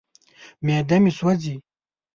معده 0.65 0.97
مې 1.03 1.11
سوځي. 1.17 1.55